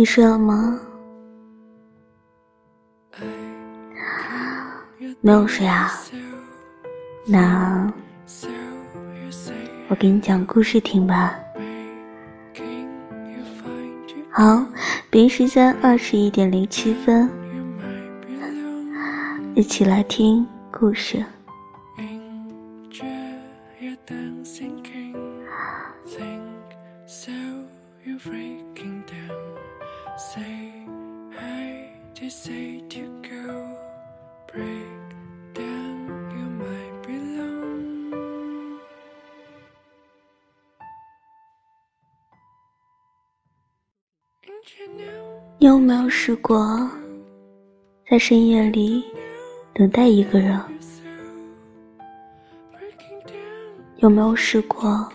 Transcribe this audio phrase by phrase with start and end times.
[0.00, 0.80] 你睡了吗？
[5.20, 5.92] 没有睡啊？
[7.26, 7.92] 那
[9.88, 11.38] 我给你讲故事听吧。
[14.30, 14.64] 好，
[15.10, 17.28] 北京时间二十一点零七分，
[19.54, 21.22] 一起来听故事。
[45.58, 46.88] 你有没有试过，
[48.08, 49.04] 在深夜里
[49.74, 50.58] 等待一个人？
[53.96, 55.06] 有没有试过，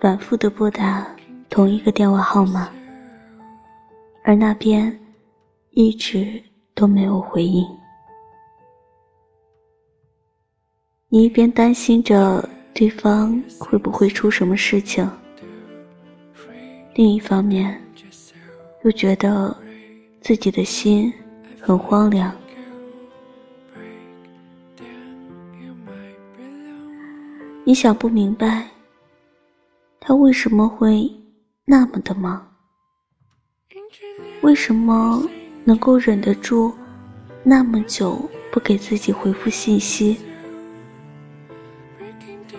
[0.00, 1.06] 反复的拨打
[1.50, 2.70] 同一个电话号码，
[4.22, 4.96] 而那边
[5.70, 6.40] 一直
[6.74, 7.66] 都没有回应？
[11.08, 15.08] 你一边担心着对方会不会出什么事情，
[16.94, 17.83] 另一方面。
[18.84, 19.56] 又觉得
[20.20, 21.10] 自己的心
[21.58, 22.30] 很荒凉。
[27.64, 28.68] 你想不明白，
[29.98, 31.10] 他为什么会
[31.64, 32.46] 那么的忙？
[34.42, 35.26] 为什么
[35.64, 36.70] 能够忍得住
[37.42, 40.18] 那么久不给自己回复信息？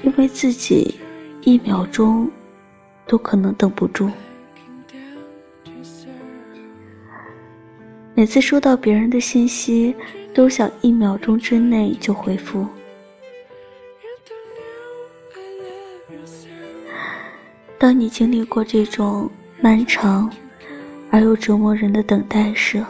[0.01, 0.95] 因为自己
[1.41, 2.27] 一秒钟
[3.05, 4.09] 都可能等不住。
[8.17, 9.94] 每次收到别人的信息，
[10.34, 12.66] 都想一秒钟之内就回复。
[17.78, 19.29] 当你经历过这种
[19.62, 20.34] 漫长
[21.12, 22.84] 而又折磨人的等待时，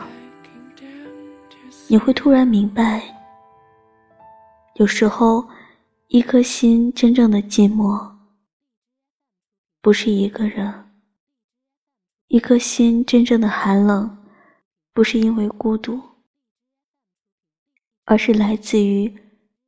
[1.88, 3.01] 你会突然明白，
[4.75, 5.44] 有时候
[6.09, 8.11] 一颗心真正的寂寞，
[9.81, 10.72] 不是一个人；
[12.28, 14.16] 一颗心真正的寒冷。
[14.95, 16.01] 不是因为孤独，
[18.06, 19.13] 而是来自于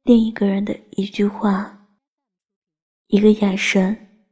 [0.03, 1.85] 另一个人的一句话、
[3.07, 4.23] 一个眼神、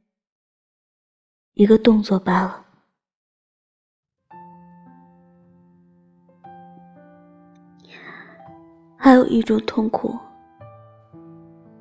[1.56, 2.66] 一个动作罢了。
[8.96, 10.18] 还有一种痛苦，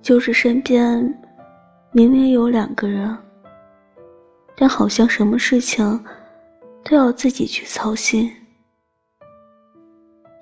[0.02, 1.00] 就是身边
[1.92, 3.16] 明明有两个人，
[4.56, 6.04] 但好像什么事情
[6.82, 8.28] 都要自己去操心。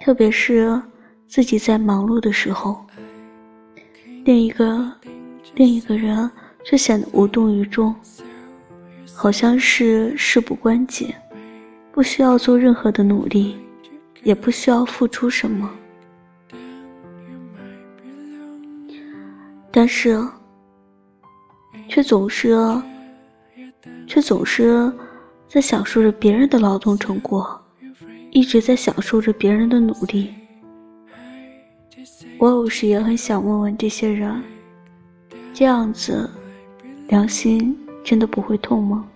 [0.05, 0.83] 特别是
[1.29, 2.85] 自己在忙碌的时候，
[4.25, 4.93] 另一个
[5.55, 6.29] 另一个人
[6.65, 7.95] 却显得无动于衷，
[9.15, 11.15] 好像是事不关己，
[11.93, 13.57] 不需要做任何的努力，
[14.25, 15.71] 也不需要付出什么，
[19.71, 20.21] 但是
[21.89, 22.59] 却总是
[24.09, 24.93] 却总是
[25.47, 27.62] 在享受着别人的劳动成果。
[28.33, 30.33] 一直在享受着别人的努力，
[32.39, 34.43] 我有时也很想问问这些人：
[35.53, 36.31] 这样子，
[37.09, 39.07] 良心真的不会痛吗？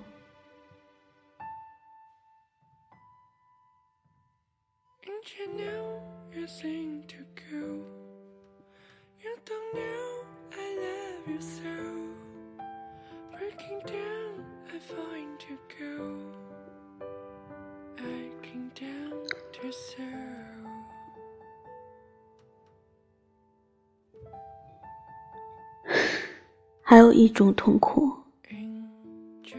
[26.83, 28.13] 还有一种痛苦，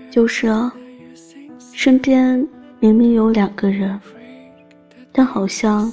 [0.10, 0.48] 就是
[1.74, 2.48] 身边
[2.80, 4.00] 明明有两个人，
[5.12, 5.92] 但好像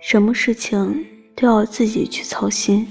[0.00, 1.06] 什么事情
[1.36, 2.86] 都要自己去操心。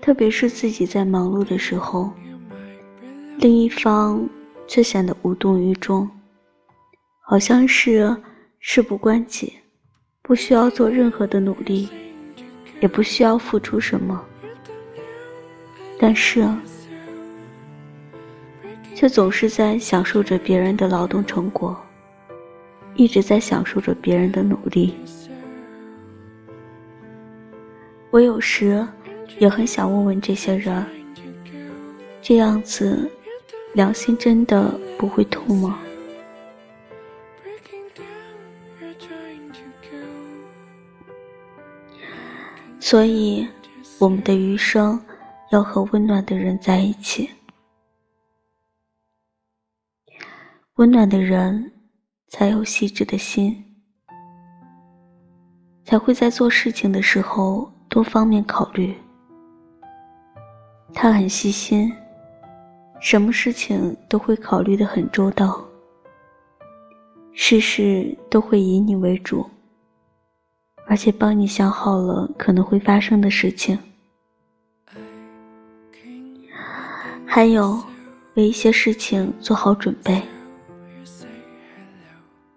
[0.00, 2.10] 特别是自己在忙碌的时候，
[3.38, 4.28] 另一方
[4.66, 6.08] 却显得无动于衷，
[7.20, 8.14] 好像是
[8.66, 9.52] 事不关己，
[10.22, 11.86] 不需要做任何的努力，
[12.80, 14.24] 也不需要付出什么。
[15.98, 16.48] 但是，
[18.94, 21.78] 却总是在享受着别人的劳动成果，
[22.94, 24.94] 一直在享受着别人的努力。
[28.10, 28.84] 我有时
[29.38, 30.82] 也很想问问这些人：
[32.22, 33.08] 这样子，
[33.74, 35.78] 良心真的不会痛吗？
[42.84, 43.48] 所以
[43.98, 45.02] 我们的余生
[45.50, 47.30] 要和温暖的人在一起。
[50.74, 51.72] 温暖的人
[52.28, 53.56] 才有细致的心
[55.82, 58.94] 才会在做事情的时候多方面考虑。
[60.92, 61.90] 他很细心
[63.00, 65.64] 什么事情都会考虑的很周到
[67.32, 69.53] 事事都会以你为主。
[70.86, 73.78] 而且帮你想好了可能会发生的事情，
[77.26, 77.82] 还有
[78.34, 80.22] 为一些事情做好准备。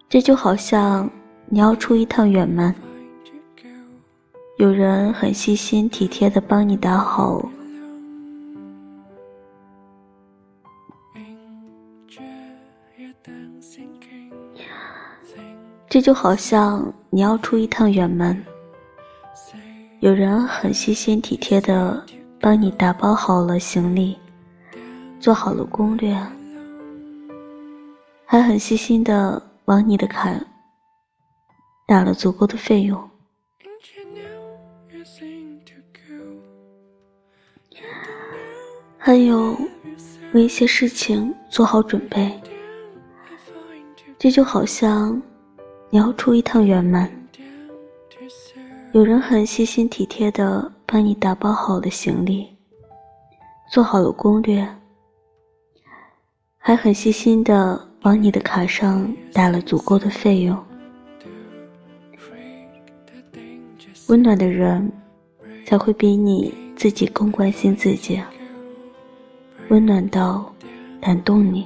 [0.09, 1.09] 这就好像
[1.47, 2.74] 你要出一趟远门，
[4.57, 7.44] 有人很细心体贴的帮你打好。
[15.89, 18.45] 这就好像你要出一趟远门，
[20.01, 22.05] 有人很细心体贴的
[22.41, 24.17] 帮你打包好了行李，
[25.17, 26.13] 做好了攻略，
[28.25, 30.29] 还很细心的往你的卡
[31.87, 33.09] 打了足够的费用，
[38.97, 39.57] 还有
[40.33, 42.37] 为一些事情做好准备。
[44.19, 45.19] 这就好像。
[45.89, 47.09] 你要出一趟远门，
[48.91, 52.47] 有人很细心体贴的帮你打包好了行李，
[53.71, 54.67] 做好了攻略，
[56.57, 60.61] 还很细心的往你的卡上打了足够的费用。
[64.09, 64.91] 温暖的人
[65.65, 68.21] 才会比你自己更关心自己，
[69.69, 70.53] 温暖到
[70.99, 71.65] 感动你。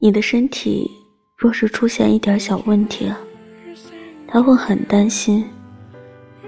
[0.00, 0.88] 你的身体
[1.36, 3.12] 若是出现一点小问题，
[4.28, 5.44] 他会很担心，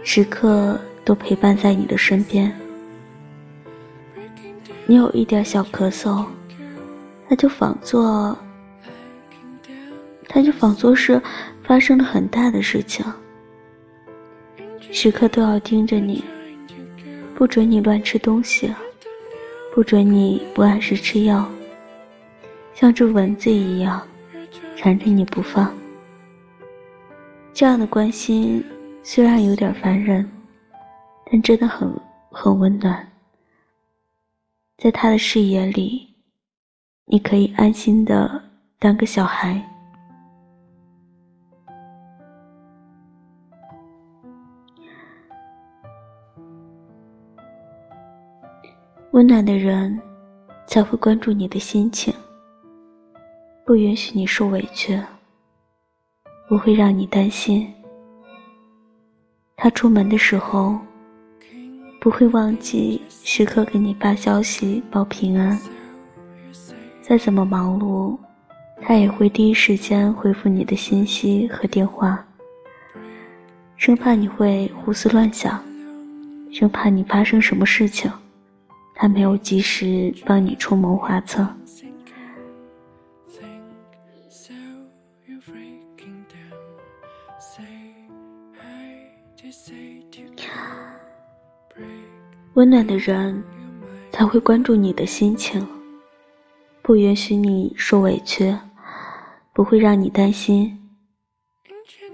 [0.04, 2.56] 时刻都陪伴在你的身边。
[4.86, 6.24] 你有一点小咳嗽，
[7.28, 8.38] 他就仿作，
[10.28, 11.20] 他就仿作是
[11.64, 13.04] 发生了很大的事情，
[14.92, 16.22] 时刻都要盯着你，
[17.34, 18.72] 不准你乱吃东西，
[19.74, 21.50] 不准你不按时吃药。
[22.80, 24.00] 像只蚊子一样
[24.74, 25.70] 缠着你不放，
[27.52, 28.64] 这样的关心
[29.02, 30.26] 虽然有点烦人，
[31.30, 31.92] 但真的很
[32.30, 33.06] 很温暖。
[34.78, 36.08] 在他的视野里，
[37.04, 38.42] 你可以安心的
[38.78, 39.62] 当个小孩。
[49.10, 50.00] 温暖的人
[50.66, 52.10] 才会关注你的心情。
[53.70, 55.00] 不允许你受委屈，
[56.48, 57.72] 不会让你担心。
[59.56, 60.76] 他出门的时候，
[62.00, 65.56] 不会忘记时刻给你发消息报平安。
[67.00, 68.18] 再怎么忙碌，
[68.82, 72.26] 他也会第一时间回复你的信息和电话，
[73.76, 75.62] 生怕你会胡思乱想，
[76.52, 78.10] 生怕你发生什么事情，
[78.96, 81.46] 他没有及时帮你出谋划策。
[92.54, 93.42] 温暖的人
[94.12, 95.66] 才会关注你的心情，
[96.82, 98.54] 不允许你受委屈，
[99.52, 100.76] 不会让你担心。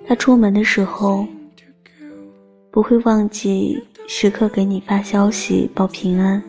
[0.06, 1.26] 他出门的时候
[2.70, 6.42] 不会忘记时刻给你发消息报平安。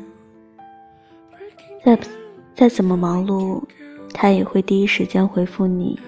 [1.84, 1.98] 再
[2.56, 3.64] 再怎么忙碌，
[4.14, 6.00] 他也会第一时间回复你。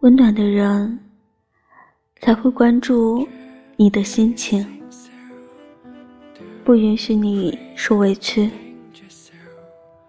[0.00, 0.98] 温暖的人
[2.22, 3.28] 才会关注
[3.76, 4.66] 你的心情，
[6.64, 8.50] 不允许你受委屈，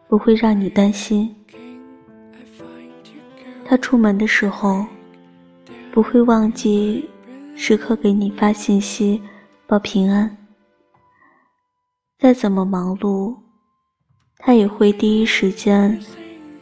[0.08, 1.36] 不会让你担心。
[3.66, 4.86] 他出门的时候
[5.92, 7.10] 不会忘记
[7.58, 9.22] 时刻给你发信息
[9.68, 10.38] 报平安。
[12.18, 13.36] 再怎么忙碌，
[14.38, 16.02] 他也会第一时间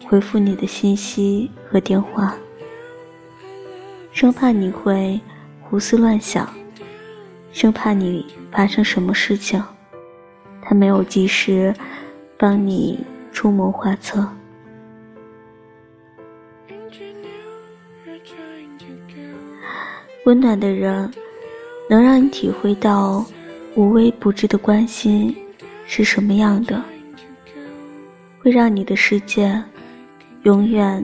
[0.07, 2.35] 回复你的信息和电话。
[4.11, 5.19] 生怕你会
[5.61, 6.51] 胡思乱想，
[7.53, 9.63] 生怕你发生什么事情，
[10.61, 11.73] 他没有及时
[12.37, 12.99] 帮你
[13.31, 14.27] 出谋划策。
[20.25, 21.11] 温暖的人
[21.89, 23.25] 能让你体会到
[23.75, 25.35] 无微不至的关心
[25.85, 26.83] 是什么样的，
[28.39, 29.63] 会让你的世界
[30.43, 31.03] 永远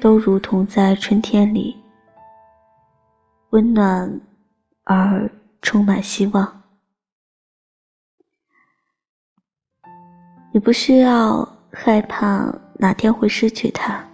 [0.00, 1.76] 都如同在春天里。
[3.50, 4.20] 温暖
[4.84, 5.30] 而
[5.60, 6.62] 充满希望。
[10.52, 14.04] 你不需要害怕哪天会失去他，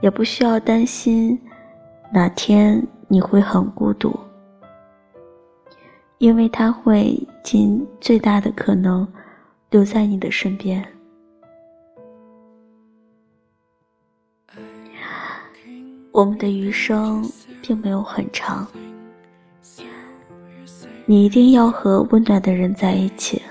[0.00, 1.40] 也不需要担心
[2.12, 4.18] 哪天你会很孤独，
[6.18, 9.06] 因为他会尽最大的可能
[9.70, 10.95] 留在你的身边。
[16.16, 17.30] 我们的余生
[17.60, 18.66] 并没有很长，
[21.04, 23.42] 你一定要和温暖的人在一起。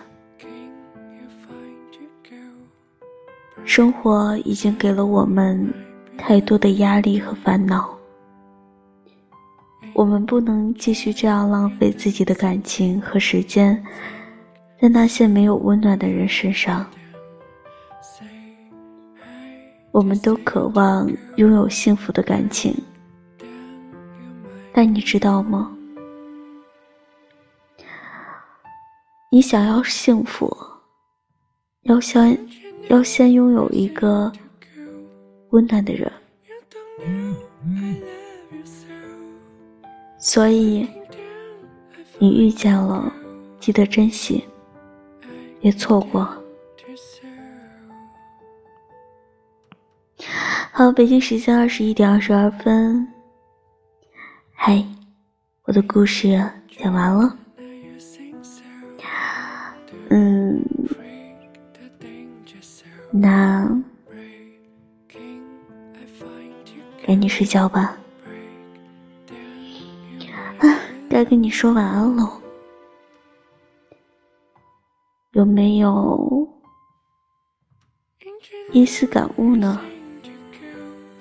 [3.65, 5.71] 生活已经给了我们
[6.17, 7.95] 太多的压力和烦恼，
[9.93, 13.79] 我们不能继续这样浪费自己的感情和时间
[14.81, 16.83] 在那些没有温暖的人身上。
[19.95, 22.75] 我们都渴望拥有幸福的感情，
[24.73, 25.71] 但你知道吗？
[29.31, 30.53] 你想要幸福，
[31.83, 32.37] 要先。
[32.89, 34.31] 要先拥有一个
[35.49, 36.11] 温暖的人，
[40.19, 40.87] 所以
[42.19, 43.11] 你遇见了，
[43.59, 44.43] 记得珍惜，
[45.59, 46.44] 别错过。
[50.77, 53.07] 好，北京时间二十一点二十二分。
[54.53, 54.85] 嗨，
[55.63, 57.37] 我的故事讲完了。
[60.09, 60.61] 嗯。
[63.09, 63.65] 那，
[67.07, 67.97] 赶紧睡觉吧。
[70.59, 70.67] 啊，
[71.09, 72.29] 该跟你说晚安喽。
[75.31, 76.45] 有没有
[78.73, 79.79] 一丝感悟呢？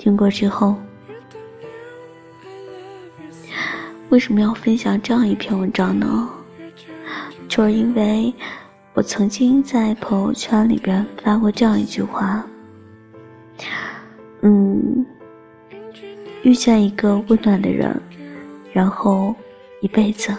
[0.04, 0.76] 听过之后，
[4.10, 6.28] 为什么要分享这样一篇文章呢？
[7.48, 8.34] 就是因为。
[8.92, 12.46] 我曾经在朋友圈里边发过这样一句话，
[14.42, 15.04] 嗯，
[16.42, 18.00] 遇见一个温暖的人，
[18.72, 19.34] 然后
[19.80, 20.32] 一辈子，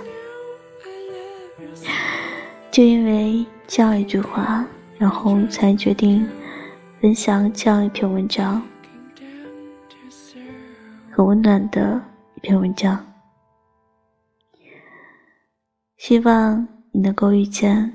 [2.72, 4.66] 就因为这样一句话，
[4.98, 6.26] 然后才决定
[7.02, 8.62] 分享这样一篇文章，
[11.16, 12.02] 很温暖的
[12.34, 13.02] 一篇文章，
[15.96, 17.90] 希望你能够遇见。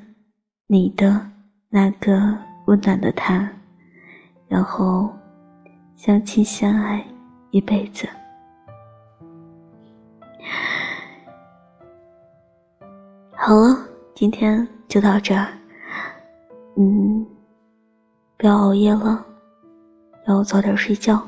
[0.66, 1.30] 你的
[1.68, 2.34] 那个
[2.64, 3.46] 温暖的他，
[4.48, 5.12] 然后
[5.96, 7.04] 相亲相爱
[7.50, 8.08] 一辈子。
[13.32, 15.48] 好了，今天就到这儿。
[16.78, 17.26] 嗯，
[18.38, 19.22] 不要熬夜了，
[20.26, 21.20] 要早点睡觉。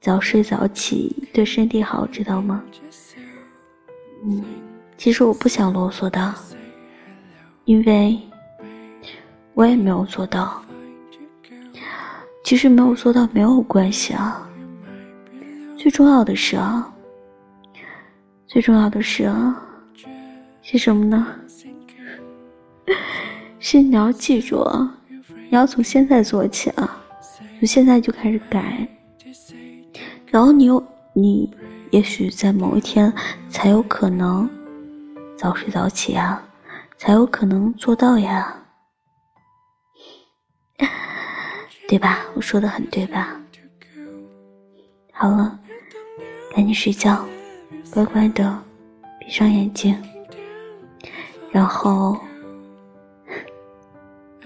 [0.00, 2.62] 早睡早起对身体好，知道吗？
[4.24, 4.44] 嗯，
[4.96, 6.34] 其实我不想啰嗦的。
[7.64, 8.18] 因为
[9.52, 10.62] 我也没有做到，
[12.42, 14.48] 其实没有做到没有关系啊。
[15.76, 16.90] 最重要的是啊，
[18.46, 19.62] 最重要的是啊，
[20.62, 21.26] 是什么呢？
[23.60, 24.98] 是你要记住啊，
[25.50, 27.04] 你要从现在做起啊，
[27.58, 28.88] 从现在就开始改，
[30.30, 30.82] 然后你又
[31.12, 31.52] 你，
[31.90, 33.12] 也许在某一天
[33.48, 34.48] 才有可能
[35.36, 36.44] 早睡早起啊。
[37.00, 38.60] 才有可能做到呀，
[41.88, 42.26] 对吧？
[42.34, 43.40] 我说的很对吧？
[45.12, 45.56] 好了，
[46.52, 47.24] 赶紧睡觉，
[47.92, 48.60] 乖乖的
[49.20, 49.96] 闭上眼睛，
[51.52, 52.18] 然后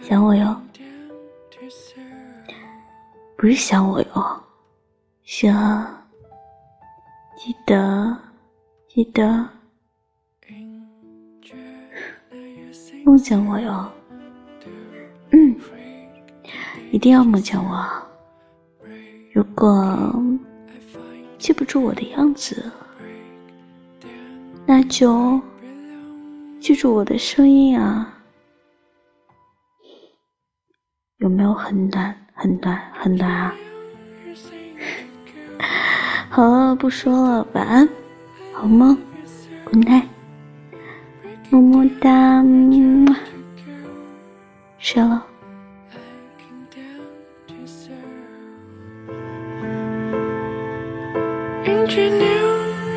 [0.02, 0.54] 想我哟，
[3.34, 4.44] 不是想我哟，
[5.34, 5.50] 行
[7.38, 8.14] 记得
[8.86, 9.48] 记得。
[13.02, 13.90] 梦见我哟，
[15.30, 15.56] 嗯，
[16.90, 17.82] 一定要梦见我。
[19.32, 20.14] 如果
[21.38, 22.70] 记不住我的样子，
[24.66, 25.40] 那就
[26.60, 28.18] 记住我的声音啊。
[31.16, 33.54] 有没有很暖、很暖、很暖啊？
[36.34, 37.86] 好了，不说了，晚安，
[38.54, 38.96] 好梦
[39.64, 40.04] ，Good night。
[41.50, 42.42] 么么哒，
[44.78, 45.26] 睡了。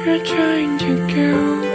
[0.08, 1.75] I